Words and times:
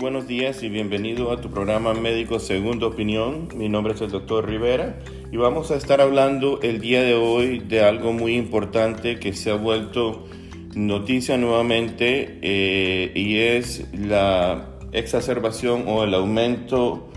buenos 0.00 0.26
días 0.26 0.62
y 0.62 0.70
bienvenido 0.70 1.30
a 1.30 1.42
tu 1.42 1.50
programa 1.50 1.92
médico 1.92 2.38
Segunda 2.38 2.86
Opinión. 2.86 3.48
Mi 3.54 3.68
nombre 3.68 3.92
es 3.92 4.00
el 4.00 4.10
doctor 4.10 4.48
Rivera 4.48 4.98
y 5.30 5.36
vamos 5.36 5.70
a 5.70 5.76
estar 5.76 6.00
hablando 6.00 6.58
el 6.62 6.80
día 6.80 7.02
de 7.02 7.12
hoy 7.12 7.58
de 7.58 7.84
algo 7.84 8.14
muy 8.14 8.34
importante 8.34 9.20
que 9.20 9.34
se 9.34 9.50
ha 9.50 9.56
vuelto 9.56 10.26
noticia 10.74 11.36
nuevamente 11.36 12.38
eh, 12.40 13.12
y 13.14 13.40
es 13.40 13.88
la 13.92 14.70
exacerbación 14.92 15.84
o 15.86 16.02
el 16.02 16.14
aumento 16.14 17.10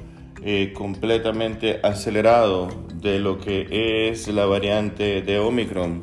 eh, 0.44 0.74
completamente 0.74 1.80
acelerado 1.84 2.68
de 2.96 3.18
lo 3.20 3.40
que 3.40 4.10
es 4.10 4.28
la 4.28 4.46
variante 4.46 5.22
de 5.22 5.40
Omicron. 5.40 6.02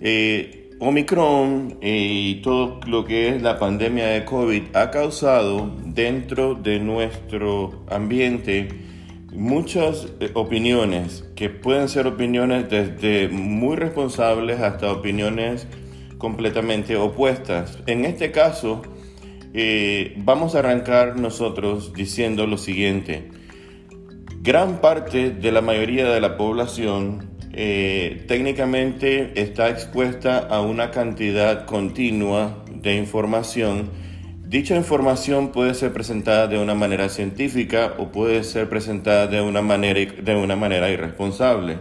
Eh, 0.00 0.70
Omicron 0.78 1.78
y 1.80 2.36
todo 2.42 2.80
lo 2.86 3.04
que 3.04 3.28
es 3.28 3.42
la 3.42 3.58
pandemia 3.58 4.08
de 4.08 4.24
COVID 4.24 4.76
ha 4.76 4.90
causado 4.90 5.74
dentro 5.86 6.54
de 6.54 6.78
nuestro 6.80 7.86
ambiente 7.88 8.68
muchas 9.32 10.08
eh, 10.20 10.30
opiniones 10.34 11.24
que 11.34 11.50
pueden 11.50 11.88
ser 11.88 12.06
opiniones 12.06 12.68
desde 12.68 13.28
muy 13.28 13.76
responsables 13.76 14.60
hasta 14.60 14.90
opiniones 14.90 15.66
completamente 16.18 16.96
opuestas. 16.96 17.78
En 17.86 18.04
este 18.04 18.32
caso, 18.32 18.82
eh, 19.54 20.14
vamos 20.18 20.54
a 20.54 20.58
arrancar 20.60 21.18
nosotros 21.18 21.92
diciendo 21.94 22.46
lo 22.46 22.58
siguiente. 22.58 23.30
Gran 24.42 24.80
parte 24.80 25.30
de 25.30 25.52
la 25.52 25.60
mayoría 25.60 26.08
de 26.08 26.20
la 26.20 26.36
población 26.36 27.30
eh, 27.52 28.24
técnicamente 28.28 29.32
está 29.40 29.70
expuesta 29.70 30.38
a 30.38 30.60
una 30.60 30.90
cantidad 30.90 31.64
continua 31.64 32.62
de 32.70 32.96
información. 32.96 33.90
Dicha 34.46 34.76
información 34.76 35.52
puede 35.52 35.72
ser 35.72 35.92
presentada 35.92 36.48
de 36.48 36.58
una 36.58 36.74
manera 36.74 37.08
científica 37.08 37.94
o 37.98 38.12
puede 38.12 38.44
ser 38.44 38.68
presentada 38.68 39.26
de 39.26 39.40
una 39.40 39.62
manera, 39.62 40.00
de 40.00 40.36
una 40.36 40.54
manera 40.54 40.90
irresponsable. 40.90 41.78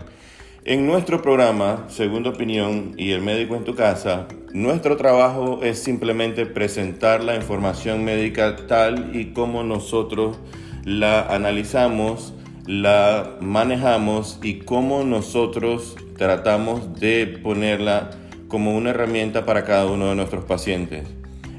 En 0.68 0.88
nuestro 0.88 1.22
programa, 1.22 1.86
Segunda 1.90 2.32
Opinión 2.32 2.96
y 2.98 3.12
El 3.12 3.22
Médico 3.22 3.56
en 3.56 3.66
tu 3.66 3.76
Casa, 3.76 4.28
nuestro 4.52 4.98
trabajo 4.98 5.60
es 5.62 5.78
simplemente 5.78 6.48
presentar 6.48 7.24
la 7.24 7.36
información 7.36 8.04
médica 8.04 8.56
tal 8.66 9.16
y 9.16 9.26
como 9.26 9.62
nosotros 9.62 10.40
la 10.84 11.22
analizamos, 11.22 12.34
la 12.66 13.38
manejamos 13.42 14.40
y 14.42 14.56
cómo 14.56 15.04
nosotros 15.04 15.98
tratamos 16.18 17.00
de 17.00 17.28
ponerla 17.28 18.10
como 18.48 18.76
una 18.76 18.90
herramienta 18.90 19.46
para 19.46 19.66
cada 19.66 19.86
uno 19.86 20.10
de 20.10 20.16
nuestros 20.16 20.46
pacientes. 20.46 21.08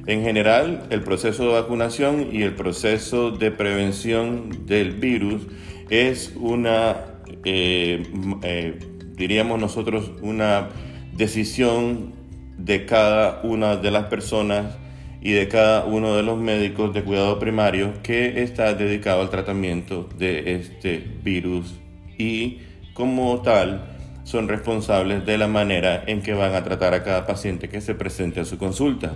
En 0.07 0.23
general, 0.23 0.85
el 0.91 1.05
proceso 1.05 1.45
de 1.45 1.53
vacunación 1.53 2.31
y 2.33 2.43
el 2.43 2.57
proceso 2.57 3.31
de 3.31 3.53
prevención 3.53 4.67
del 4.67 4.95
virus 4.95 5.43
es 5.91 6.33
una 6.35 6.97
eh, 7.45 8.03
eh, 8.43 8.81
diríamos 9.17 9.61
nosotros, 9.61 10.13
una 10.23 10.69
decisión 11.15 12.15
de 12.59 12.87
cada 12.87 13.41
una 13.43 13.77
de 13.77 13.91
las 13.91 14.05
personas 14.05 14.77
y 15.21 15.33
de 15.33 15.49
cada 15.49 15.85
uno 15.85 16.15
de 16.15 16.23
los 16.23 16.39
médicos 16.39 16.95
de 16.95 17.03
cuidado 17.03 17.39
primario 17.39 17.95
que 18.03 18.43
está 18.43 18.75
dedicado 18.75 19.23
al 19.23 19.31
tratamiento 19.31 20.09
de 20.19 20.55
este 20.55 21.05
virus 21.25 21.75
y 22.17 22.59
como 22.95 23.43
tal 23.43 23.97
son 24.25 24.49
responsables 24.49 25.25
de 25.25 25.39
la 25.39 25.49
manera 25.49 26.03
en 26.07 26.23
que 26.23 26.35
van 26.35 26.55
a 26.55 26.65
tratar 26.65 26.95
a 26.95 27.03
cada 27.03 27.27
paciente 27.27 27.69
que 27.69 27.81
se 27.81 27.95
presente 27.95 28.41
a 28.41 28.45
su 28.45 28.59
consulta. 28.59 29.15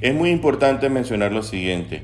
Es 0.00 0.14
muy 0.14 0.30
importante 0.30 0.88
mencionar 0.88 1.32
lo 1.32 1.42
siguiente. 1.42 2.02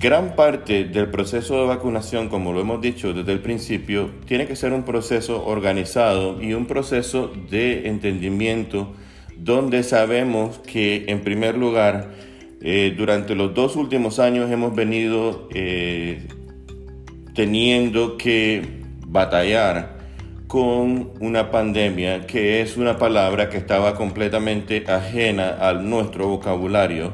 Gran 0.00 0.36
parte 0.36 0.84
del 0.84 1.10
proceso 1.10 1.60
de 1.60 1.66
vacunación, 1.66 2.30
como 2.30 2.54
lo 2.54 2.62
hemos 2.62 2.80
dicho 2.80 3.12
desde 3.12 3.32
el 3.32 3.40
principio, 3.40 4.08
tiene 4.24 4.46
que 4.46 4.56
ser 4.56 4.72
un 4.72 4.84
proceso 4.84 5.44
organizado 5.44 6.42
y 6.42 6.54
un 6.54 6.64
proceso 6.64 7.30
de 7.50 7.88
entendimiento 7.88 8.94
donde 9.36 9.82
sabemos 9.82 10.60
que, 10.60 11.04
en 11.08 11.20
primer 11.20 11.58
lugar, 11.58 12.10
eh, 12.62 12.94
durante 12.96 13.34
los 13.34 13.52
dos 13.52 13.76
últimos 13.76 14.18
años 14.18 14.50
hemos 14.50 14.74
venido 14.74 15.46
eh, 15.52 16.26
teniendo 17.34 18.16
que 18.16 18.62
batallar 19.06 19.98
con 20.46 21.10
una 21.20 21.50
pandemia 21.50 22.26
que 22.26 22.62
es 22.62 22.78
una 22.78 22.96
palabra 22.96 23.50
que 23.50 23.58
estaba 23.58 23.94
completamente 23.94 24.84
ajena 24.88 25.58
a 25.60 25.74
nuestro 25.74 26.28
vocabulario 26.28 27.12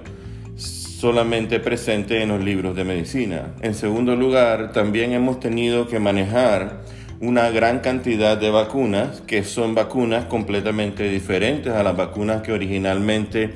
solamente 0.99 1.61
presente 1.61 2.23
en 2.23 2.31
los 2.31 2.43
libros 2.43 2.75
de 2.75 2.83
medicina. 2.83 3.55
En 3.63 3.75
segundo 3.75 4.17
lugar, 4.17 4.73
también 4.73 5.13
hemos 5.13 5.39
tenido 5.39 5.87
que 5.87 6.01
manejar 6.01 6.83
una 7.21 7.51
gran 7.51 7.79
cantidad 7.79 8.37
de 8.37 8.51
vacunas 8.51 9.21
que 9.21 9.45
son 9.45 9.77
vacunas 9.77 10.25
completamente 10.25 11.09
diferentes 11.09 11.73
a 11.73 11.85
las 11.85 11.97
vacunas 11.97 12.43
que 12.43 12.51
originalmente 12.51 13.51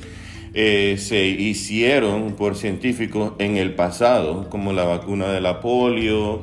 eh, 0.55 0.95
se 0.99 1.27
hicieron 1.27 2.35
por 2.35 2.55
científicos 2.55 3.33
en 3.41 3.57
el 3.57 3.75
pasado, 3.75 4.49
como 4.49 4.73
la 4.73 4.85
vacuna 4.85 5.27
de 5.27 5.41
la 5.41 5.59
polio, 5.59 6.43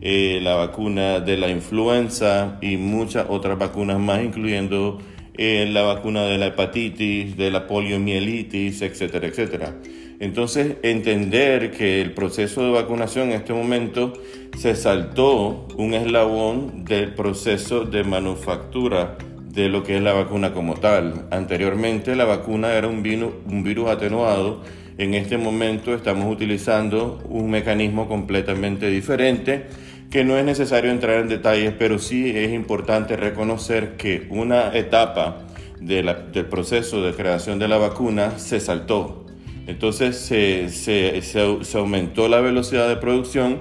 eh, 0.00 0.38
la 0.40 0.54
vacuna 0.54 1.18
de 1.18 1.36
la 1.36 1.48
influenza 1.48 2.58
y 2.62 2.76
muchas 2.76 3.26
otras 3.28 3.58
vacunas 3.58 3.98
más, 3.98 4.22
incluyendo 4.22 5.00
eh, 5.36 5.68
la 5.68 5.82
vacuna 5.82 6.26
de 6.26 6.38
la 6.38 6.46
hepatitis, 6.46 7.36
de 7.36 7.50
la 7.50 7.66
poliomielitis, 7.66 8.82
etcétera, 8.82 9.26
etcétera. 9.26 9.74
Entonces, 10.20 10.76
entender 10.82 11.70
que 11.70 12.00
el 12.00 12.12
proceso 12.12 12.64
de 12.64 12.70
vacunación 12.72 13.28
en 13.28 13.34
este 13.34 13.52
momento 13.52 14.14
se 14.56 14.74
saltó 14.74 15.68
un 15.76 15.94
eslabón 15.94 16.84
del 16.84 17.14
proceso 17.14 17.84
de 17.84 18.02
manufactura 18.02 19.16
de 19.52 19.68
lo 19.68 19.84
que 19.84 19.96
es 19.96 20.02
la 20.02 20.12
vacuna 20.12 20.52
como 20.52 20.74
tal. 20.74 21.26
Anteriormente 21.30 22.16
la 22.16 22.24
vacuna 22.24 22.72
era 22.72 22.88
un 22.88 23.02
virus, 23.02 23.32
un 23.46 23.62
virus 23.62 23.90
atenuado. 23.90 24.62
En 24.98 25.14
este 25.14 25.38
momento 25.38 25.94
estamos 25.94 26.32
utilizando 26.32 27.22
un 27.28 27.50
mecanismo 27.50 28.08
completamente 28.08 28.90
diferente 28.90 29.66
que 30.10 30.24
no 30.24 30.36
es 30.36 30.44
necesario 30.44 30.90
entrar 30.90 31.20
en 31.20 31.28
detalles, 31.28 31.74
pero 31.78 31.98
sí 31.98 32.32
es 32.34 32.52
importante 32.52 33.16
reconocer 33.16 33.96
que 33.96 34.26
una 34.30 34.76
etapa 34.76 35.46
del 35.80 36.12
proceso 36.50 37.02
de 37.02 37.12
creación 37.12 37.60
de 37.60 37.68
la 37.68 37.78
vacuna 37.78 38.38
se 38.38 38.58
saltó 38.58 39.27
entonces 39.68 40.16
se, 40.16 41.78
aumentó 41.78 42.26
la 42.26 42.40
velocidad 42.40 42.88
de 42.88 42.96
producción 42.96 43.58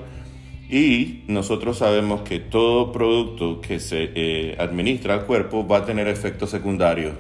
y 0.70 1.24
nosotros 1.28 1.80
sabemos 1.80 2.22
que 2.22 2.40
todo 2.40 2.94
producto 2.94 3.60
que 3.60 3.82
se 3.82 4.12
eh, 4.16 4.56
administra 4.58 5.16
al 5.16 5.26
cuerpo 5.26 5.68
va 5.68 5.80
a 5.80 5.86
tener 5.86 6.08
efectos 6.08 6.50
secundarios. 6.50 7.14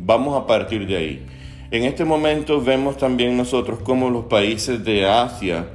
Vamos 0.00 0.36
a 0.36 0.44
partir 0.48 0.88
de 0.88 0.96
ahí. 0.96 1.22
En 1.70 1.84
este 1.84 2.04
momento 2.04 2.60
vemos 2.60 2.98
también 2.98 3.36
nosotros 3.36 3.78
cómo 3.84 4.10
los 4.10 4.24
países 4.24 4.84
de 4.84 5.06
Asia 5.06 5.68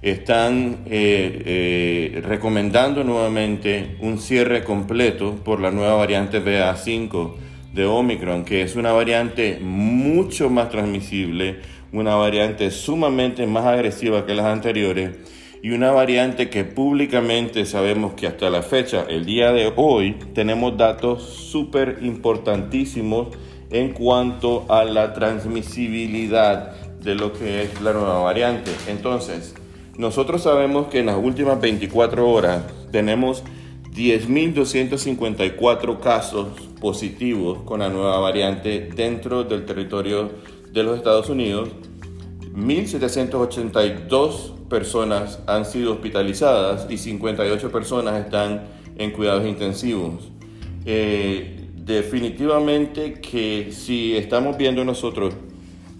están 0.00 0.78
eh, 0.86 1.42
eh, 1.44 2.22
recomendando 2.24 3.04
nuevamente 3.04 3.96
un 4.00 4.18
cierre 4.18 4.64
completo 4.64 5.34
por 5.44 5.60
la 5.60 5.70
nueva 5.70 5.94
variante 5.96 6.42
BA5 6.42 7.34
de 7.74 7.84
Omicron, 7.84 8.44
que 8.44 8.62
es 8.62 8.76
una 8.76 8.92
variante 8.92 9.58
mucho 9.60 10.48
más 10.48 10.70
transmisible, 10.70 11.60
una 11.94 12.16
variante 12.16 12.72
sumamente 12.72 13.46
más 13.46 13.66
agresiva 13.66 14.26
que 14.26 14.34
las 14.34 14.46
anteriores 14.46 15.12
y 15.62 15.70
una 15.70 15.92
variante 15.92 16.50
que 16.50 16.64
públicamente 16.64 17.64
sabemos 17.66 18.14
que 18.14 18.26
hasta 18.26 18.50
la 18.50 18.62
fecha, 18.62 19.06
el 19.08 19.24
día 19.24 19.52
de 19.52 19.72
hoy, 19.76 20.16
tenemos 20.34 20.76
datos 20.76 21.22
súper 21.22 22.00
importantísimos 22.02 23.28
en 23.70 23.92
cuanto 23.92 24.66
a 24.68 24.82
la 24.84 25.14
transmisibilidad 25.14 26.72
de 27.00 27.14
lo 27.14 27.32
que 27.32 27.62
es 27.62 27.80
la 27.80 27.92
nueva 27.92 28.18
variante. 28.18 28.72
Entonces, 28.88 29.54
nosotros 29.96 30.42
sabemos 30.42 30.88
que 30.88 30.98
en 30.98 31.06
las 31.06 31.16
últimas 31.16 31.60
24 31.60 32.28
horas 32.28 32.64
tenemos 32.90 33.44
10.254 33.94 36.00
casos 36.00 36.48
positivos 36.80 37.60
con 37.64 37.78
la 37.80 37.88
nueva 37.88 38.18
variante 38.18 38.90
dentro 38.94 39.44
del 39.44 39.64
territorio 39.64 40.30
de 40.74 40.82
los 40.82 40.98
Estados 40.98 41.30
Unidos. 41.30 41.70
1.782 42.52 44.68
personas 44.68 45.38
han 45.46 45.64
sido 45.64 45.92
hospitalizadas 45.92 46.86
y 46.90 46.98
58 46.98 47.70
personas 47.70 48.24
están 48.24 48.64
en 48.96 49.12
cuidados 49.12 49.46
intensivos. 49.46 50.32
Eh, 50.84 51.60
definitivamente 51.76 53.14
que 53.14 53.70
si 53.72 54.16
estamos 54.16 54.56
viendo 54.56 54.84
nosotros 54.84 55.34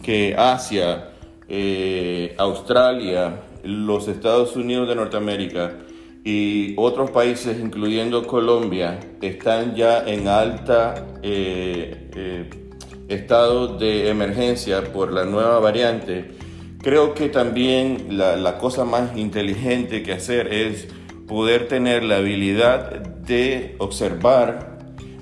que 0.03 0.35
Asia, 0.37 1.11
eh, 1.49 2.35
Australia, 2.37 3.43
los 3.63 4.09
Estados 4.09 4.57
Unidos 4.57 4.89
de 4.89 4.97
Norteamérica 4.97 5.79
y 6.25 6.75
otros 6.77 7.11
países, 7.11 7.61
incluyendo 7.61 8.27
Colombia, 8.27 8.99
están 9.21 9.75
ya 9.75 10.07
en 10.07 10.29
alta 10.29 11.07
eh, 11.23 12.64
estado 13.09 13.79
de 13.79 14.09
emergencia 14.09 14.93
por 14.93 15.13
la 15.13 15.25
nueva 15.25 15.59
variante, 15.59 16.33
creo 16.79 17.15
que 17.15 17.29
también 17.29 18.19
la, 18.19 18.37
la 18.37 18.59
cosa 18.59 18.85
más 18.85 19.17
inteligente 19.17 20.03
que 20.03 20.13
hacer 20.13 20.53
es 20.53 20.89
poder 21.27 21.69
tener 21.69 22.05
la 22.05 22.17
habilidad 22.17 23.01
de 23.01 23.77
observar, 23.79 24.79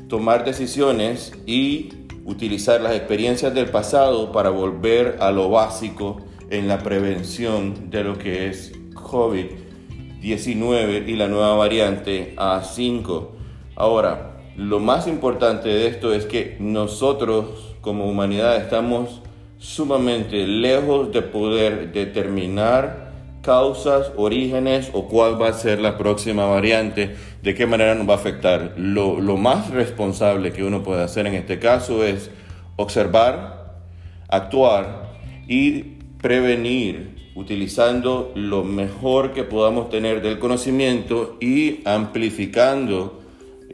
tomar 0.08 0.44
decisiones 0.44 1.32
y 1.46 1.90
utilizar 2.24 2.80
las 2.80 2.94
experiencias 2.94 3.54
del 3.54 3.70
pasado 3.70 4.32
para 4.32 4.50
volver 4.50 5.18
a 5.20 5.30
lo 5.30 5.48
básico 5.50 6.16
en 6.50 6.66
la 6.68 6.78
prevención 6.78 7.90
de 7.90 8.04
lo 8.04 8.18
que 8.18 8.48
es 8.48 8.72
COVID-19 8.94 11.08
y 11.08 11.16
la 11.16 11.28
nueva 11.28 11.56
variante 11.56 12.34
A5. 12.36 13.28
Ahora, 13.74 14.40
lo 14.56 14.80
más 14.80 15.08
importante 15.08 15.68
de 15.68 15.86
esto 15.86 16.12
es 16.12 16.26
que 16.26 16.56
nosotros 16.60 17.71
como 17.82 18.06
humanidad 18.06 18.56
estamos 18.56 19.20
sumamente 19.58 20.46
lejos 20.46 21.12
de 21.12 21.20
poder 21.20 21.92
determinar 21.92 23.12
causas, 23.42 24.12
orígenes 24.16 24.90
o 24.92 25.08
cuál 25.08 25.40
va 25.40 25.48
a 25.48 25.52
ser 25.52 25.80
la 25.80 25.98
próxima 25.98 26.46
variante, 26.46 27.16
de 27.42 27.54
qué 27.54 27.66
manera 27.66 27.94
nos 27.94 28.08
va 28.08 28.14
a 28.14 28.16
afectar. 28.16 28.74
Lo, 28.76 29.18
más 29.36 29.70
responsable 29.70 30.52
que 30.52 30.64
uno 30.64 30.82
puede 30.82 31.02
hacer 31.02 31.26
en 31.26 31.34
este 31.34 31.58
caso 31.58 32.04
es 32.04 32.30
observar, 32.76 33.82
actuar 34.28 35.10
y 35.48 35.82
prevenir 36.22 37.32
utilizando 37.34 38.30
lo 38.36 38.62
mejor 38.62 39.32
que 39.32 39.42
podamos 39.42 39.90
tener 39.90 40.22
del 40.22 40.38
conocimiento 40.38 41.36
y 41.40 41.80
amplificando 41.84 43.20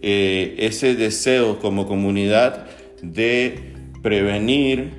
eh, 0.00 0.54
ese 0.58 0.94
deseo 0.94 1.58
como 1.58 1.86
comunidad 1.86 2.66
de 3.02 3.77
prevenir, 4.08 4.90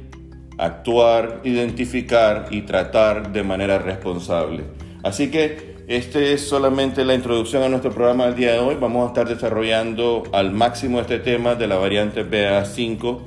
actuar, 0.59 1.41
identificar 1.43 2.45
y 2.51 2.61
tratar 2.61 3.33
de 3.33 3.41
manera 3.41 3.79
responsable. 3.79 4.65
Así 5.01 5.31
que 5.31 5.77
este 5.87 6.33
es 6.33 6.47
solamente 6.47 7.03
la 7.03 7.15
introducción 7.15 7.63
a 7.63 7.69
nuestro 7.69 7.91
programa 7.91 8.27
del 8.27 8.35
día 8.35 8.51
de 8.53 8.59
hoy. 8.59 8.77
Vamos 8.79 9.05
a 9.05 9.07
estar 9.07 9.27
desarrollando 9.27 10.21
al 10.31 10.51
máximo 10.51 10.99
este 10.99 11.17
tema 11.17 11.55
de 11.55 11.65
la 11.65 11.77
variante 11.77 12.23
BA5 12.23 13.17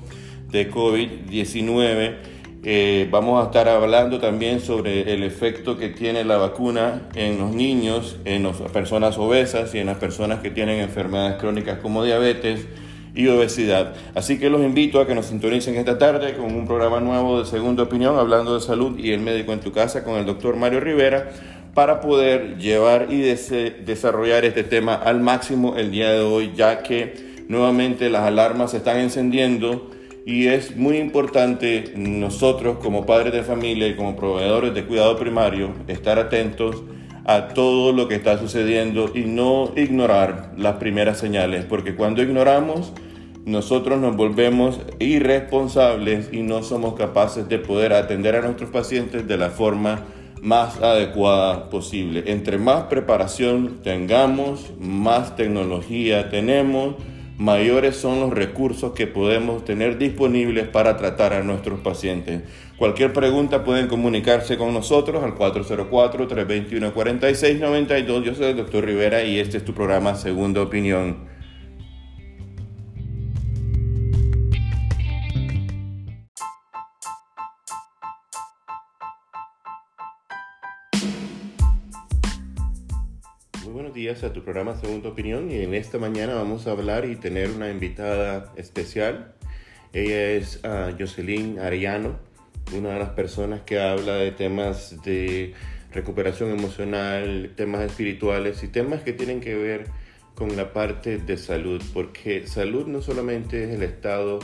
de 0.53 0.71
COVID-19. 0.71 2.15
Eh, 2.63 3.09
vamos 3.11 3.43
a 3.43 3.47
estar 3.47 3.69
hablando 3.69 4.21
también 4.21 4.61
sobre 4.61 5.13
el 5.13 5.25
efecto 5.25 5.77
que 5.77 5.89
tiene 5.89 6.23
la 6.23 6.37
vacuna 6.37 7.09
en 7.17 7.41
los 7.41 7.53
niños, 7.53 8.19
en 8.25 8.45
las 8.45 8.59
personas 8.73 9.19
obesas 9.19 9.75
y 9.75 9.81
en 9.81 9.87
las 9.87 9.99
personas 9.99 10.39
que 10.43 10.51
tienen 10.51 10.79
enfermedades 10.79 11.41
crónicas 11.41 11.81
como 11.81 12.05
diabetes 12.05 12.69
y 13.15 13.29
obesidad. 13.29 13.95
Así 14.15 14.39
que 14.39 14.51
los 14.51 14.63
invito 14.63 15.01
a 15.01 15.07
que 15.07 15.15
nos 15.15 15.27
sintonicen 15.27 15.77
esta 15.77 15.99
tarde 15.99 16.35
con 16.37 16.55
un 16.55 16.67
programa 16.67 17.01
nuevo 17.01 17.41
de 17.41 17.47
Segunda 17.47 17.83
Opinión, 17.83 18.19
hablando 18.19 18.55
de 18.55 18.61
salud 18.61 18.99
y 18.99 19.13
el 19.13 19.21
médico 19.21 19.53
en 19.53 19.61
tu 19.61 19.73
casa 19.73 20.05
con 20.05 20.15
el 20.15 20.27
doctor 20.27 20.57
Mario 20.57 20.81
Rivera, 20.81 21.31
para 21.75 22.01
poder 22.01 22.59
llevar 22.59 23.09
y 23.11 23.21
desarrollar 23.21 24.45
este 24.45 24.63
tema 24.63 24.95
al 24.95 25.21
máximo 25.21 25.77
el 25.77 25.91
día 25.91 26.11
de 26.11 26.21
hoy, 26.21 26.53
ya 26.55 26.83
que 26.83 27.45
nuevamente 27.49 28.11
las 28.11 28.23
alarmas 28.23 28.73
se 28.73 28.79
están 28.79 28.99
encendiendo 28.99 29.91
y 30.25 30.47
es 30.49 30.77
muy 30.77 30.99
importante 30.99 31.93
nosotros 31.97 32.79
como 32.79 33.07
padres 33.07 33.33
de 33.33 33.43
familia 33.43 33.89
y 33.89 33.97
como 33.97 34.17
proveedores 34.17 34.75
de 34.75 34.85
cuidado 34.85 35.17
primario 35.17 35.73
estar 35.89 36.19
atentos 36.19 36.83
a 37.25 37.49
todo 37.49 37.93
lo 37.93 38.09
que 38.09 38.17
está 38.17 38.39
sucediendo 38.39 39.11
y 39.15 39.21
no 39.21 39.73
ignorar 39.77 40.53
las 40.57 40.77
primeras 40.77 41.19
señales, 41.19 41.65
porque 41.65 41.95
cuando 41.95 42.23
ignoramos, 42.23 42.93
nosotros 43.45 44.01
nos 44.01 44.17
volvemos 44.17 44.81
irresponsables 44.99 46.29
y 46.33 46.43
no 46.43 46.63
somos 46.63 46.95
capaces 46.95 47.49
de 47.49 47.59
poder 47.59 47.93
atender 47.93 48.37
a 48.37 48.43
nuestros 48.43 48.71
pacientes 48.71 49.27
de 49.27 49.37
la 49.37 49.51
forma 49.51 50.05
más 50.41 50.81
adecuada 50.83 51.71
posible. 51.71 52.25
Entre 52.27 52.59
más 52.59 52.85
preparación 52.85 53.81
tengamos, 53.83 54.73
más 54.79 55.37
tecnología 55.37 56.31
tenemos, 56.31 56.97
mayores 57.39 57.97
son 57.97 58.21
los 58.21 58.31
recursos 58.31 58.93
que 58.93 59.07
podemos 59.07 59.65
tener 59.65 59.99
disponibles 59.99 60.69
para 60.69 60.97
tratar 60.97 61.33
a 61.33 61.43
nuestros 61.43 61.81
pacientes. 61.81 62.43
Cualquier 62.77 63.13
pregunta 63.13 63.65
pueden 63.65 63.89
comunicarse 63.89 64.59
con 64.59 64.75
nosotros 64.75 65.23
al 65.23 65.37
404-321-4692. 65.37 68.23
Yo 68.23 68.35
soy 68.35 68.47
el 68.47 68.57
doctor 68.57 68.85
Rivera 68.85 69.23
y 69.25 69.39
este 69.39 69.59
es 69.59 69.65
tu 69.65 69.75
programa 69.75 70.15
Segunda 70.15 70.63
Opinión. 70.63 71.32
Buenos 83.93 84.07
días 84.07 84.25
a 84.25 84.33
tu 84.33 84.43
programa 84.43 84.75
Segunda 84.75 85.11
Opinión 85.11 85.51
y 85.51 85.57
en 85.57 85.75
esta 85.75 85.99
mañana 85.99 86.35
vamos 86.35 86.67
a 86.67 86.71
hablar 86.71 87.05
y 87.05 87.17
tener 87.17 87.51
una 87.51 87.71
invitada 87.71 88.51
especial. 88.57 89.35
Ella 89.93 90.31
es 90.31 90.63
uh, 90.65 90.97
Jocelyn 90.99 91.59
Arellano, 91.59 92.17
una 92.75 92.95
de 92.95 92.99
las 93.01 93.11
personas 93.11 93.61
que 93.67 93.79
habla 93.79 94.15
de 94.15 94.31
temas 94.31 94.97
de 95.03 95.53
recuperación 95.93 96.53
emocional, 96.53 97.53
temas 97.55 97.83
espirituales 97.83 98.63
y 98.63 98.69
temas 98.69 99.03
que 99.03 99.13
tienen 99.13 99.41
que 99.41 99.57
ver 99.57 99.89
con 100.35 100.57
la 100.57 100.73
parte 100.73 101.19
de 101.19 101.37
salud, 101.37 101.83
porque 101.93 102.47
salud 102.47 102.87
no 102.87 103.03
solamente 103.03 103.65
es 103.65 103.75
el 103.75 103.83
estado 103.83 104.39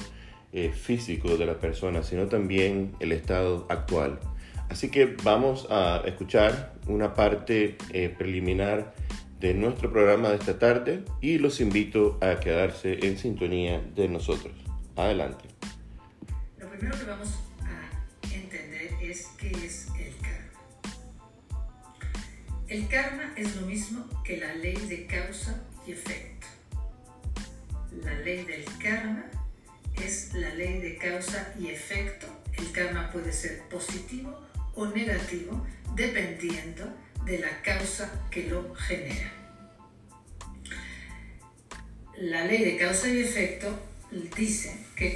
eh, 0.53 0.73
físico 0.75 1.39
de 1.39 1.47
la 1.47 1.59
persona, 1.59 2.03
sino 2.03 2.27
también 2.27 2.93
el 3.01 3.13
estado 3.13 3.65
actual. 3.71 4.21
Así 4.69 4.91
que 4.91 5.17
vamos 5.25 5.67
a 5.71 6.03
escuchar 6.05 6.75
una 6.87 7.15
parte 7.15 7.79
eh, 7.95 8.15
preliminar 8.15 8.93
de 9.41 9.55
nuestro 9.55 9.93
programa 9.93 10.31
de 10.31 10.37
esta 10.37 10.59
tarde 10.59 11.05
y 11.21 11.39
los 11.39 11.61
invito 11.61 12.19
a 12.21 12.41
quedarse 12.41 13.07
en 13.07 13.19
sintonía 13.19 13.81
de 13.95 14.09
nosotros. 14.09 14.53
Adelante. 14.97 15.49
Lo 16.59 16.69
primero 16.71 16.99
que 16.99 17.05
vamos 17.05 17.29
a 17.63 18.35
entender 18.35 18.95
es 19.01 19.29
qué 19.39 19.51
es 19.51 19.87
el 19.99 20.15
karma. 20.17 20.49
El 22.67 22.89
karma 22.89 23.33
es 23.37 23.57
lo 23.57 23.67
mismo 23.67 24.05
que 24.25 24.39
la 24.39 24.55
ley 24.57 24.77
de 24.89 25.07
causa 25.07 25.63
y 25.87 25.93
efecto. 25.93 26.47
La 28.05 28.19
ley 28.21 28.45
del 28.45 28.65
karma 28.83 29.25
es 30.03 30.35
la 30.35 30.53
ley 30.55 30.79
de 30.81 30.97
causa 30.97 31.55
y 31.59 31.69
efecto. 31.69 32.27
El 32.57 32.73
karma 32.73 33.11
puede 33.13 33.33
ser 33.33 33.63
positivo 33.69 34.37
o 34.75 34.87
negativo 34.87 35.65
dependiendo 35.95 36.85
de 37.29 37.39
la 37.39 37.63
causa 37.63 38.11
que 38.31 38.49
lo 38.49 38.75
genera. 38.75 39.31
La 42.17 42.47
ley 42.47 42.65
de 42.65 42.77
causa 42.79 43.07
y 43.09 43.21
efecto 43.21 43.79
dice 44.35 44.87
que, 44.97 45.15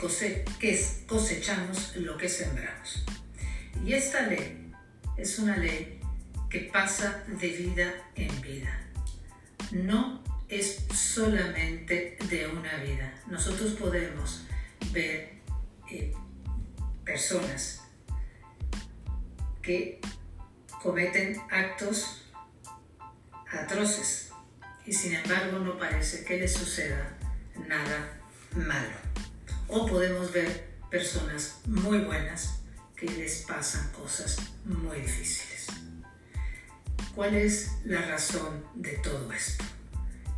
cosechamos 1.06 1.96
lo 1.96 2.18
que 2.18 2.28
sembramos. 2.28 3.04
Y 3.84 3.94
esta 3.94 4.26
ley 4.26 4.70
es 5.16 5.38
una 5.38 5.56
ley 5.56 6.00
que 6.50 6.70
pasa 6.72 7.24
de 7.26 7.48
vida 7.48 7.94
en 8.14 8.40
vida. 8.42 8.78
No 9.70 10.22
es 10.48 10.84
solamente 10.94 12.18
de 12.28 12.46
una 12.46 12.76
vida. 12.76 13.22
Nosotros 13.26 13.72
podemos 13.72 14.44
ver 14.92 15.38
eh, 15.90 16.12
personas 17.04 17.80
que 19.62 19.98
cometen 20.82 21.40
actos 21.50 22.22
atroces 23.52 24.30
y 24.84 24.92
sin 24.92 25.14
embargo 25.14 25.60
no 25.60 25.78
parece 25.78 26.24
que 26.24 26.38
les 26.38 26.52
suceda 26.52 27.16
nada 27.68 28.20
malo. 28.56 28.96
O 29.68 29.86
podemos 29.86 30.32
ver 30.32 30.72
personas 30.90 31.60
muy 31.66 32.00
buenas 32.00 32.60
que 32.96 33.06
les 33.06 33.42
pasan 33.42 33.92
cosas 33.92 34.38
muy 34.64 35.00
difíciles. 35.00 35.66
¿Cuál 37.14 37.36
es 37.36 37.70
la 37.84 38.02
razón 38.02 38.64
de 38.74 38.92
todo 38.98 39.32
esto? 39.32 39.64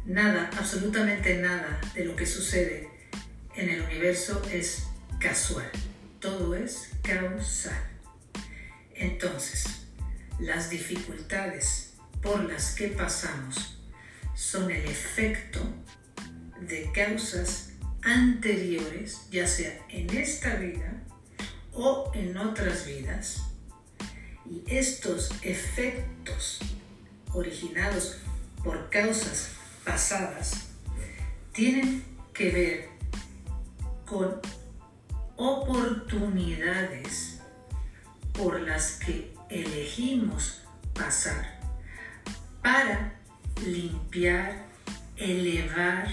Nada, 0.04 0.50
absolutamente 0.58 1.38
nada 1.38 1.80
de 1.94 2.04
lo 2.04 2.14
que 2.16 2.26
sucede 2.26 2.90
en 3.54 3.70
el 3.70 3.82
universo 3.82 4.42
es 4.52 4.84
casual. 5.18 5.70
Todo 6.20 6.54
es 6.54 6.90
causal. 7.02 7.82
Entonces, 8.94 9.83
las 10.38 10.70
dificultades 10.70 11.94
por 12.22 12.44
las 12.44 12.74
que 12.74 12.88
pasamos 12.88 13.78
son 14.34 14.70
el 14.70 14.84
efecto 14.84 15.60
de 16.60 16.90
causas 16.92 17.70
anteriores, 18.02 19.28
ya 19.30 19.46
sea 19.46 19.78
en 19.88 20.10
esta 20.16 20.56
vida 20.56 21.02
o 21.72 22.10
en 22.14 22.36
otras 22.36 22.86
vidas. 22.86 23.42
Y 24.48 24.62
estos 24.66 25.30
efectos 25.42 26.60
originados 27.32 28.18
por 28.62 28.90
causas 28.90 29.50
pasadas 29.84 30.66
tienen 31.52 32.04
que 32.32 32.50
ver 32.50 32.88
con 34.06 34.40
oportunidades 35.36 37.40
por 38.32 38.60
las 38.60 38.92
que 38.92 39.33
elegimos 39.54 40.62
pasar 40.92 41.61
para 42.62 43.14
limpiar, 43.64 44.66
elevar, 45.16 46.08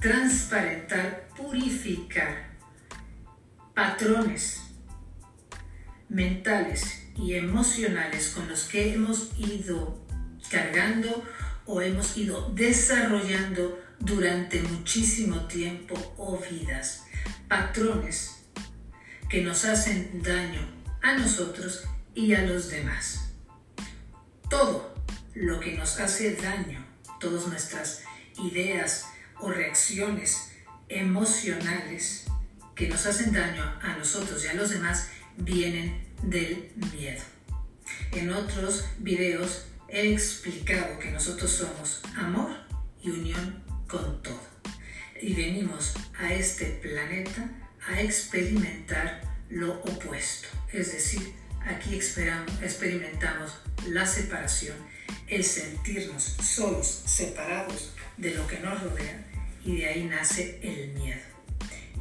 transparentar, 0.00 1.28
purificar 1.36 2.50
patrones 3.74 4.62
mentales 6.08 7.04
y 7.16 7.34
emocionales 7.34 8.30
con 8.30 8.48
los 8.48 8.64
que 8.64 8.94
hemos 8.94 9.30
ido 9.38 9.98
cargando 10.50 11.24
o 11.64 11.80
hemos 11.80 12.16
ido 12.16 12.50
desarrollando 12.54 13.80
durante 13.98 14.62
muchísimo 14.62 15.46
tiempo 15.46 15.94
o 16.16 16.38
vidas. 16.38 17.04
Patrones 17.48 18.44
que 19.28 19.42
nos 19.42 19.64
hacen 19.64 20.22
daño 20.22 20.60
a 21.02 21.14
nosotros 21.14 21.84
y 22.16 22.34
a 22.34 22.42
los 22.42 22.70
demás. 22.70 23.28
Todo 24.48 24.94
lo 25.34 25.60
que 25.60 25.74
nos 25.74 26.00
hace 26.00 26.34
daño, 26.34 26.84
todas 27.20 27.46
nuestras 27.46 28.02
ideas 28.42 29.04
o 29.38 29.50
reacciones 29.50 30.52
emocionales 30.88 32.24
que 32.74 32.88
nos 32.88 33.04
hacen 33.06 33.32
daño 33.32 33.62
a 33.82 33.96
nosotros 33.96 34.42
y 34.44 34.48
a 34.48 34.54
los 34.54 34.70
demás 34.70 35.08
vienen 35.36 36.06
del 36.22 36.72
miedo. 36.94 37.22
En 38.12 38.32
otros 38.32 38.86
videos 38.98 39.66
he 39.88 40.12
explicado 40.12 40.98
que 40.98 41.10
nosotros 41.10 41.50
somos 41.50 42.00
amor 42.16 42.50
y 43.02 43.10
unión 43.10 43.62
con 43.86 44.22
todo. 44.22 44.40
Y 45.20 45.34
venimos 45.34 45.94
a 46.18 46.32
este 46.32 46.66
planeta 46.82 47.50
a 47.86 48.00
experimentar 48.00 49.22
lo 49.50 49.74
opuesto. 49.74 50.48
Es 50.72 50.92
decir, 50.92 51.34
aquí 51.66 51.94
experimentamos 51.94 53.58
la 53.88 54.06
separación, 54.06 54.76
el 55.26 55.44
sentirnos 55.44 56.36
solos, 56.42 57.02
separados 57.06 57.92
de 58.16 58.34
lo 58.34 58.46
que 58.46 58.60
nos 58.60 58.82
rodea 58.82 59.24
y 59.64 59.76
de 59.76 59.86
ahí 59.86 60.04
nace 60.04 60.58
el 60.62 60.92
miedo. 60.94 61.22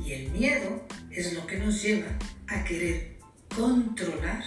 Y 0.04 0.14
el 0.14 0.32
miedo 0.32 0.86
es 1.12 1.34
lo 1.34 1.48
que 1.48 1.58
nos 1.58 1.82
lleva 1.82 2.08
a 2.48 2.64
querer 2.64 3.16
controlar 3.56 4.44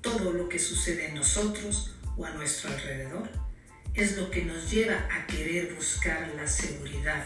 todo 0.00 0.32
lo 0.32 0.48
que 0.48 0.58
sucede 0.58 1.08
en 1.08 1.14
nosotros 1.14 1.94
o 2.16 2.24
a 2.24 2.30
nuestro 2.30 2.70
alrededor 2.70 3.28
es 3.94 4.16
lo 4.16 4.30
que 4.30 4.44
nos 4.44 4.70
lleva 4.70 5.08
a 5.10 5.26
querer 5.26 5.74
buscar 5.74 6.32
la 6.36 6.46
seguridad 6.46 7.24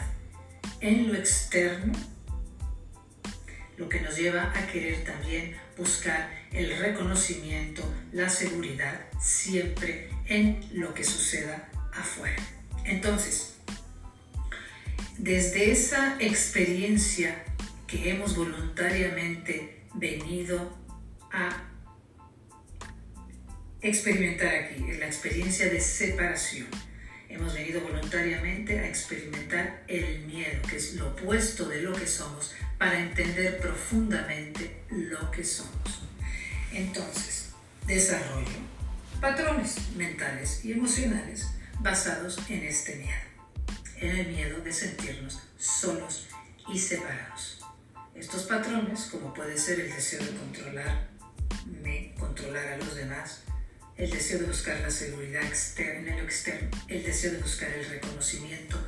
en 0.81 1.09
lo 1.09 1.15
externo, 1.15 1.93
lo 3.85 3.91
que 3.91 4.01
nos 4.01 4.17
lleva 4.17 4.51
a 4.57 4.67
querer 4.67 5.05
también 5.05 5.55
buscar 5.77 6.31
el 6.53 6.79
reconocimiento, 6.79 7.83
la 8.13 8.31
seguridad 8.31 8.99
siempre 9.21 10.09
en 10.25 10.65
lo 10.73 10.95
que 10.95 11.05
suceda 11.05 11.69
afuera. 11.93 12.43
Entonces, 12.87 13.57
desde 15.19 15.71
esa 15.71 16.17
experiencia 16.19 17.45
que 17.87 18.11
hemos 18.11 18.37
voluntariamente 18.37 19.83
venido 19.93 20.75
a 21.31 21.69
experimentar 23.83 24.55
aquí, 24.55 24.77
en 24.77 24.99
la 24.99 25.07
experiencia 25.07 25.69
de 25.69 25.79
separación. 25.79 26.69
Hemos 27.29 27.53
venido 27.53 27.83
voluntariamente 27.83 28.79
a 28.79 28.89
experimentar 28.89 29.85
el 29.89 30.21
miedo, 30.21 30.63
que 30.71 30.77
es 30.77 30.95
lo 30.95 31.09
opuesto 31.09 31.69
de 31.69 31.83
lo 31.83 31.93
que 31.93 32.07
somos, 32.07 32.55
para 32.79 32.99
entender 32.99 33.61
profundamente 33.61 34.85
lo 34.91 35.31
que 35.31 35.45
somos. 35.45 36.03
Entonces, 36.73 37.51
desarrollo 37.87 38.75
patrones 39.25 39.77
mentales 39.97 40.63
y 40.67 40.73
emocionales 40.73 41.47
basados 41.81 42.39
en 42.51 42.63
este 42.63 42.97
miedo, 42.97 43.23
en 43.97 44.17
el 44.19 44.29
miedo 44.29 44.61
de 44.61 44.71
sentirnos 44.71 45.41
solos 45.57 46.27
y 46.71 46.79
separados. 46.79 47.65
Estos 48.15 48.43
patrones, 48.43 49.09
como 49.11 49.33
puede 49.33 49.57
ser 49.57 49.81
el 49.81 49.91
deseo 49.91 50.23
de 50.23 50.37
controlarme, 50.37 52.15
controlar 52.19 52.75
a 52.75 52.77
los 52.77 52.95
demás, 52.95 53.45
el 53.97 54.11
deseo 54.11 54.41
de 54.41 54.47
buscar 54.47 54.79
la 54.81 54.91
seguridad 54.91 55.43
externa 55.43 56.11
en 56.11 56.19
lo 56.19 56.25
externo, 56.25 56.69
el 56.89 57.03
deseo 57.03 57.33
de 57.33 57.39
buscar 57.39 57.71
el 57.71 57.87
reconocimiento 57.87 58.79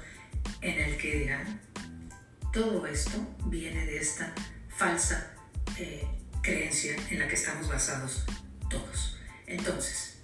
en 0.60 0.78
el 0.78 0.98
que 0.98 1.16
dirán. 1.16 1.62
Todo 2.56 2.86
esto 2.86 3.36
viene 3.48 3.84
de 3.84 3.98
esta 3.98 4.32
falsa 4.70 5.30
eh, 5.76 6.08
creencia 6.40 6.96
en 7.10 7.18
la 7.18 7.28
que 7.28 7.34
estamos 7.34 7.68
basados 7.68 8.24
todos. 8.70 9.18
Entonces, 9.46 10.20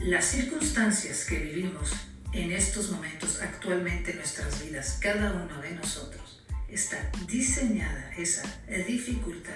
las 0.00 0.24
circunstancias 0.24 1.24
que 1.24 1.38
vivimos 1.38 1.92
en 2.32 2.50
estos 2.50 2.90
momentos 2.90 3.40
actualmente 3.40 4.10
en 4.10 4.16
nuestras 4.16 4.60
vidas, 4.64 4.98
cada 5.00 5.34
uno 5.34 5.60
de 5.60 5.70
nosotros, 5.70 6.44
está 6.66 7.12
diseñada 7.28 8.12
esa 8.16 8.42
dificultad 8.66 9.54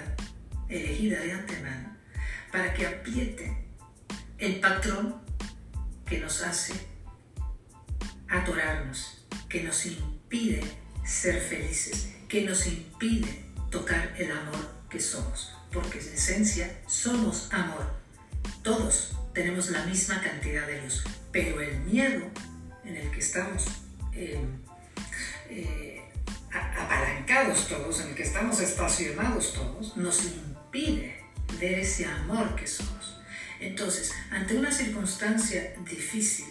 elegida 0.69 1.19
de 1.19 1.33
antemano 1.33 1.97
para 2.53 2.73
que 2.73 2.87
apriete 2.87 3.67
el 4.39 4.61
patrón 4.61 5.21
que 6.07 6.21
nos 6.21 6.41
hace 6.43 6.75
atorarnos, 8.29 9.27
que 9.49 9.65
nos 9.65 9.85
impide 9.87 10.83
ser 11.05 11.41
felices, 11.41 12.09
que 12.29 12.43
nos 12.43 12.67
impide 12.67 13.45
tocar 13.71 14.15
el 14.19 14.31
amor 14.31 14.71
que 14.89 15.01
somos, 15.01 15.53
porque 15.73 15.99
en 15.99 16.15
esencia 16.15 16.81
somos 16.87 17.53
amor. 17.53 17.87
Todos 18.63 19.17
tenemos 19.33 19.71
la 19.71 19.85
misma 19.87 20.21
cantidad 20.21 20.67
de 20.67 20.83
luz, 20.83 21.05
pero 21.31 21.61
el 21.61 21.81
miedo 21.81 22.27
en 22.85 22.97
el 22.97 23.11
que 23.11 23.21
estamos 23.21 23.67
eh, 24.13 24.45
eh, 25.49 26.03
apalancados 26.53 27.69
todos, 27.69 28.01
en 28.01 28.09
el 28.11 28.15
que 28.15 28.23
estamos 28.23 28.61
estacionados 28.61 29.55
todos, 29.55 29.97
nos 29.97 30.25
impide 30.25 31.17
ver 31.59 31.79
ese 31.79 32.07
amor 32.07 32.55
que 32.57 32.67
somos. 32.67 33.21
Entonces, 33.61 34.13
ante 34.31 34.57
una 34.57 34.73
circunstancia 34.73 35.75
difícil, 35.89 36.47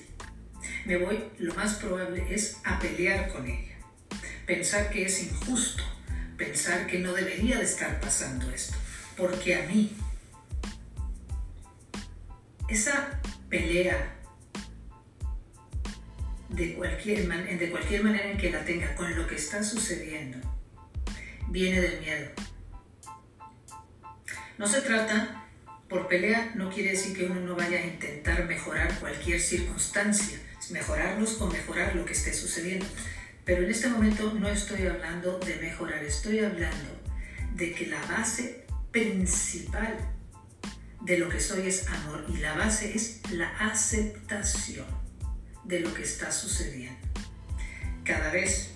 me 0.86 0.98
voy, 0.98 1.24
lo 1.40 1.54
más 1.56 1.76
probable 1.76 2.34
es 2.34 2.58
a 2.64 2.80
pelear 2.80 3.32
con 3.32 3.48
ella. 3.48 3.71
Pensar 4.52 4.90
que 4.90 5.06
es 5.06 5.24
injusto, 5.24 5.82
pensar 6.36 6.86
que 6.86 7.00
no 7.00 7.14
debería 7.14 7.58
de 7.58 7.64
estar 7.64 8.02
pasando 8.02 8.52
esto, 8.52 8.76
porque 9.16 9.56
a 9.56 9.66
mí 9.66 9.96
esa 12.68 13.22
pelea 13.48 14.14
de 16.50 16.74
cualquier, 16.74 17.30
de 17.60 17.72
cualquier 17.72 18.04
manera 18.04 18.30
en 18.30 18.38
que 18.38 18.52
la 18.52 18.66
tenga 18.66 18.94
con 18.96 19.18
lo 19.18 19.26
que 19.26 19.36
está 19.36 19.64
sucediendo, 19.64 20.38
viene 21.48 21.80
del 21.80 22.02
miedo. 22.02 22.32
No 24.58 24.68
se 24.68 24.82
trata 24.82 25.48
por 25.88 26.10
pelea 26.10 26.52
no 26.56 26.70
quiere 26.70 26.92
decir 26.92 27.16
que 27.16 27.26
uno 27.26 27.40
no 27.40 27.56
vaya 27.56 27.80
a 27.80 27.86
intentar 27.86 28.46
mejorar 28.46 29.00
cualquier 29.00 29.40
circunstancia, 29.40 30.38
mejorarlos 30.72 31.36
con 31.36 31.54
mejorar 31.54 31.96
lo 31.96 32.04
que 32.04 32.12
esté 32.12 32.34
sucediendo. 32.34 32.86
Pero 33.46 33.64
en 33.64 33.72
este 33.72 33.88
momento 33.90 34.34
no 34.34 34.48
estoy 34.48 34.86
hablando 34.86 35.40
de 35.40 35.56
mejorar, 35.56 36.04
estoy 36.04 36.40
hablando 36.40 36.90
de 37.56 37.74
que 37.74 37.88
la 37.88 38.02
base 38.06 38.66
principal 38.92 39.98
de 41.02 41.18
lo 41.18 41.30
que 41.30 41.40
soy 41.40 41.68
es 41.68 41.88
amor 41.88 42.26
y 42.30 42.38
la 42.38 42.54
base 42.54 42.96
es 42.96 43.22
la 43.32 43.50
aceptación 43.58 44.86
de 45.64 45.80
lo 45.80 45.94
que 45.94 46.04
está 46.04 46.32
sucediendo. 46.32 47.00
Cada 48.04 48.32
vez 48.32 48.72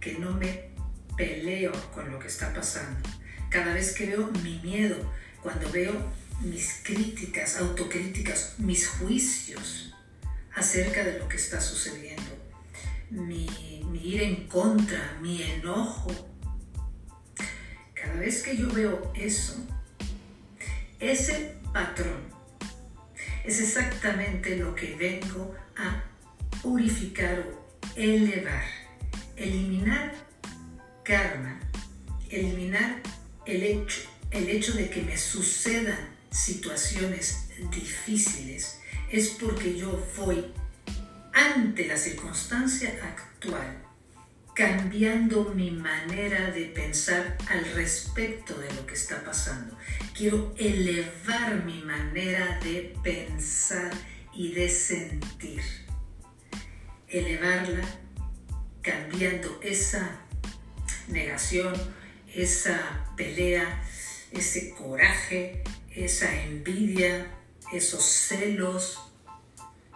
que 0.00 0.14
no 0.14 0.32
me 0.32 0.70
peleo 1.16 1.72
con 1.92 2.10
lo 2.10 2.18
que 2.18 2.28
está 2.28 2.52
pasando, 2.54 3.08
cada 3.50 3.74
vez 3.74 3.92
que 3.92 4.06
veo 4.06 4.30
mi 4.42 4.58
miedo, 4.60 4.96
cuando 5.42 5.70
veo 5.70 5.92
mis 6.40 6.80
críticas, 6.82 7.56
autocríticas, 7.56 8.54
mis 8.58 8.88
juicios 8.88 9.94
acerca 10.54 11.04
de 11.04 11.18
lo 11.18 11.28
que 11.28 11.36
está 11.36 11.60
sucediendo. 11.60 12.22
Mi, 13.10 13.77
mi 13.98 14.08
ir 14.08 14.22
en 14.22 14.46
contra, 14.48 15.16
mi 15.20 15.42
enojo. 15.42 16.10
Cada 17.94 18.14
vez 18.14 18.42
que 18.42 18.56
yo 18.56 18.70
veo 18.70 19.12
eso, 19.14 19.54
ese 21.00 21.56
patrón 21.72 22.28
es 23.44 23.60
exactamente 23.60 24.56
lo 24.56 24.74
que 24.74 24.94
vengo 24.94 25.54
a 25.76 26.02
purificar 26.62 27.40
o 27.40 27.68
elevar, 27.96 28.64
eliminar 29.36 30.14
karma, 31.02 31.58
eliminar 32.30 33.00
el 33.46 33.62
hecho, 33.62 34.00
el 34.30 34.48
hecho 34.48 34.72
de 34.74 34.90
que 34.90 35.02
me 35.02 35.16
sucedan 35.16 36.16
situaciones 36.30 37.48
difíciles, 37.70 38.80
es 39.10 39.30
porque 39.30 39.76
yo 39.76 40.06
voy 40.16 40.52
ante 41.32 41.86
la 41.86 41.96
circunstancia 41.96 42.90
actual 43.02 43.87
cambiando 44.58 45.54
mi 45.54 45.70
manera 45.70 46.50
de 46.50 46.64
pensar 46.64 47.38
al 47.48 47.64
respecto 47.76 48.58
de 48.58 48.68
lo 48.74 48.84
que 48.86 48.94
está 48.94 49.22
pasando. 49.22 49.78
Quiero 50.12 50.52
elevar 50.58 51.64
mi 51.64 51.80
manera 51.82 52.58
de 52.64 52.92
pensar 53.00 53.92
y 54.34 54.50
de 54.50 54.68
sentir. 54.68 55.62
Elevarla 57.06 57.84
cambiando 58.82 59.60
esa 59.62 60.22
negación, 61.06 61.72
esa 62.34 63.12
pelea, 63.16 63.84
ese 64.32 64.70
coraje, 64.70 65.62
esa 65.94 66.34
envidia, 66.34 67.28
esos 67.72 68.02
celos, 68.02 68.98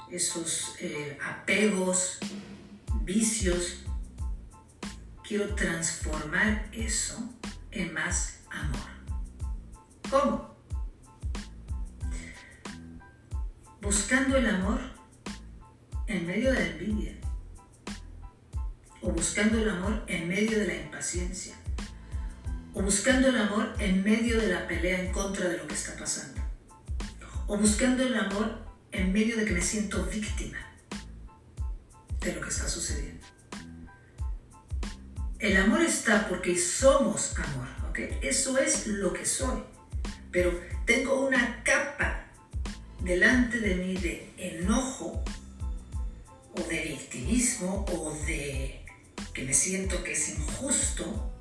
esos 0.09 0.77
eh, 0.79 1.19
apegos, 1.21 2.21
vicios, 3.03 3.83
quiero 5.33 5.55
transformar 5.55 6.69
eso 6.73 7.17
en 7.71 7.95
más 7.95 8.41
amor. 8.51 8.91
¿Cómo? 10.11 10.55
Buscando 13.81 14.37
el 14.37 14.47
amor 14.47 14.79
en 16.07 16.27
medio 16.27 16.53
de 16.53 16.61
la 16.61 16.67
envidia. 16.67 17.15
O 19.01 19.11
buscando 19.11 19.57
el 19.57 19.71
amor 19.71 20.05
en 20.07 20.29
medio 20.29 20.59
de 20.59 20.67
la 20.67 20.75
impaciencia. 20.75 21.55
O 22.75 22.83
buscando 22.83 23.29
el 23.29 23.39
amor 23.39 23.75
en 23.79 24.05
medio 24.05 24.39
de 24.39 24.49
la 24.49 24.69
pelea 24.69 25.01
en 25.01 25.13
contra 25.13 25.49
de 25.49 25.57
lo 25.57 25.67
que 25.67 25.75
está 25.75 25.97
pasando. 25.99 26.43
O 27.47 27.57
buscando 27.57 28.03
el 28.03 28.15
amor 28.17 28.67
en 28.91 29.11
medio 29.15 29.39
de 29.39 29.47
que 29.47 29.53
me 29.53 29.63
siento 29.63 30.05
víctima 30.05 30.59
de 32.21 32.35
lo 32.35 32.43
que 32.43 32.51
está 32.51 32.69
sucediendo. 32.69 33.22
El 35.43 35.57
amor 35.57 35.83
está 35.83 36.29
porque 36.29 36.57
somos 36.57 37.37
amor, 37.37 37.67
¿ok? 37.91 37.99
Eso 38.23 38.59
es 38.59 38.87
lo 38.87 39.13
que 39.13 39.27
soy. 39.27 39.61
Pero 40.31 40.57
tengo 40.87 41.27
una 41.27 41.65
capa 41.65 42.27
delante 43.01 43.59
de 43.59 43.75
mí 43.75 43.97
de 43.97 44.33
enojo 44.37 45.25
o 46.57 46.61
de 46.69 46.83
victimismo 46.85 47.85
o 47.91 48.17
de 48.25 48.87
que 49.35 49.43
me 49.43 49.53
siento 49.53 50.05
que 50.05 50.13
es 50.13 50.29
injusto, 50.29 51.33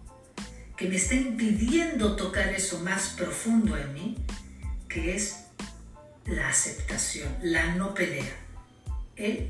que 0.75 0.89
me 0.89 0.96
está 0.96 1.13
impidiendo 1.13 2.15
tocar 2.15 2.48
eso 2.48 2.79
más 2.79 3.10
profundo 3.10 3.77
en 3.77 3.93
mí, 3.93 4.17
que 4.89 5.15
es 5.15 5.43
la 6.25 6.50
aceptación, 6.50 7.31
la 7.43 7.75
no 7.75 7.93
pelea. 7.93 8.36
Él 9.15 9.48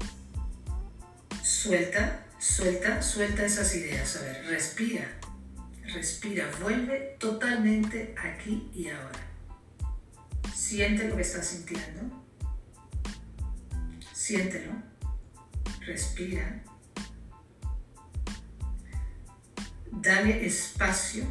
suelta 1.41 2.25
Suelta, 2.41 2.99
suelta 3.03 3.45
esas 3.45 3.75
ideas. 3.75 4.15
A 4.15 4.23
ver, 4.23 4.43
respira. 4.47 5.05
Respira, 5.83 6.49
vuelve 6.59 7.15
totalmente 7.19 8.15
aquí 8.17 8.67
y 8.73 8.89
ahora. 8.89 9.19
Siente 10.51 11.07
lo 11.07 11.15
que 11.15 11.21
estás 11.21 11.45
sintiendo. 11.45 12.01
Siéntelo. 14.11 14.73
Respira. 15.81 16.63
Dale 19.91 20.43
espacio 20.43 21.23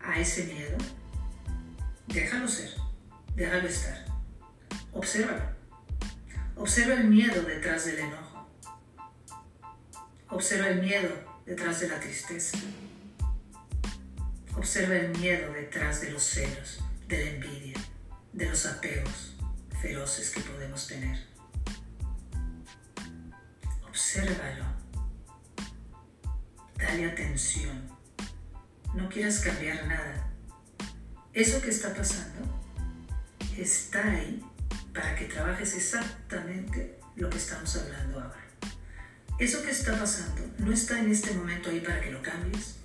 a 0.00 0.20
ese 0.20 0.44
miedo. 0.52 0.76
Déjalo 2.08 2.46
ser. 2.46 2.74
Déjalo 3.34 3.68
estar. 3.68 4.04
Obsérvalo. 4.92 5.44
Observa 6.56 6.92
el 6.92 7.08
miedo 7.08 7.40
detrás 7.42 7.86
del 7.86 8.00
enojo. 8.00 8.31
Observa 10.32 10.68
el 10.68 10.80
miedo 10.80 11.10
detrás 11.44 11.80
de 11.80 11.88
la 11.88 12.00
tristeza. 12.00 12.56
Observa 14.56 14.96
el 14.96 15.10
miedo 15.18 15.52
detrás 15.52 16.00
de 16.00 16.10
los 16.10 16.22
celos, 16.22 16.80
de 17.06 17.22
la 17.22 17.30
envidia, 17.32 17.76
de 18.32 18.48
los 18.48 18.64
apegos 18.64 19.34
feroces 19.82 20.30
que 20.30 20.40
podemos 20.40 20.86
tener. 20.86 21.18
Obsérvalo. 23.86 24.64
Dale 26.78 27.10
atención. 27.10 27.90
No 28.94 29.10
quieras 29.10 29.40
cambiar 29.40 29.86
nada. 29.86 30.30
Eso 31.34 31.60
que 31.60 31.68
está 31.68 31.94
pasando 31.94 32.40
está 33.58 34.02
ahí 34.10 34.42
para 34.94 35.14
que 35.14 35.26
trabajes 35.26 35.74
exactamente 35.74 36.98
lo 37.16 37.28
que 37.28 37.36
estamos 37.36 37.76
hablando 37.76 38.18
ahora. 38.18 38.51
Eso 39.42 39.60
que 39.64 39.72
está 39.72 39.98
pasando 39.98 40.40
no 40.58 40.72
está 40.72 41.00
en 41.00 41.10
este 41.10 41.34
momento 41.34 41.68
ahí 41.68 41.80
para 41.80 42.00
que 42.00 42.12
lo 42.12 42.22
cambies, 42.22 42.76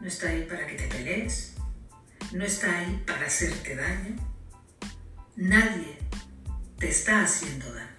no 0.00 0.06
está 0.06 0.28
ahí 0.28 0.46
para 0.48 0.64
que 0.64 0.76
te 0.76 0.86
pelees, 0.86 1.54
no 2.30 2.44
está 2.44 2.78
ahí 2.78 3.02
para 3.04 3.26
hacerte 3.26 3.74
daño. 3.74 4.14
Nadie 5.34 5.98
te 6.78 6.88
está 6.88 7.24
haciendo 7.24 7.66
daño. 7.74 7.98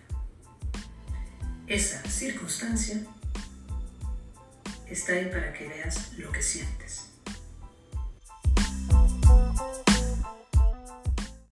Esa 1.68 2.02
circunstancia 2.10 3.04
está 4.88 5.12
ahí 5.12 5.26
para 5.26 5.52
que 5.52 5.68
veas 5.68 6.14
lo 6.14 6.32
que 6.32 6.42
sientes. 6.42 7.09